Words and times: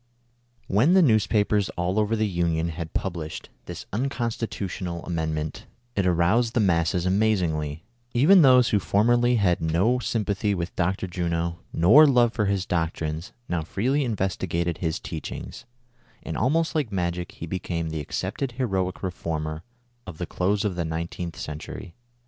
HEN 0.67 0.93
the 0.95 1.01
newspapers 1.03 1.69
all 1.77 1.99
over 1.99 2.15
the 2.15 2.25
Union 2.27 2.69
had 2.69 2.91
published 2.95 3.49
this 3.67 3.85
unconstitutional 3.93 5.05
Amendment, 5.05 5.67
it 5.95 6.07
aroused 6.07 6.55
the 6.55 6.59
masses 6.59 7.05
amazingly; 7.05 7.83
even 8.11 8.41
those 8.41 8.69
who 8.69 8.79
formerly 8.79 9.35
had 9.35 9.61
no 9.61 9.99
sympathy 9.99 10.55
with 10.55 10.75
Dr. 10.75 11.05
Juno, 11.05 11.59
nor 11.71 12.07
love 12.07 12.33
for 12.33 12.45
his 12.47 12.65
doctrines, 12.65 13.31
now 13.47 13.61
freely 13.61 14.03
investigated 14.03 14.79
his 14.79 14.99
teach 14.99 15.31
ings, 15.31 15.65
and 16.23 16.35
almost 16.35 16.73
like 16.73 16.91
magic 16.91 17.33
he 17.33 17.45
became 17.45 17.91
the 17.91 18.01
accepted 18.01 18.53
heroic 18.53 19.03
reformer 19.03 19.61
of 20.07 20.17
the 20.17 20.25
close 20.25 20.65
of 20.65 20.75
the 20.75 20.83
nineteenth 20.83 21.35
century. 21.37 21.93